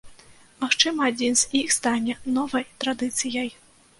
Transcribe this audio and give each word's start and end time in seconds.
Магчыма, 0.63 1.09
адзін 1.11 1.35
з 1.41 1.51
іх 1.59 1.75
стане 1.77 2.17
новай 2.37 2.65
традыцыяй. 2.85 3.53